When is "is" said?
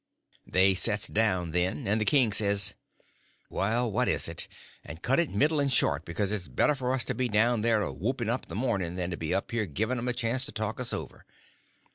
4.09-4.27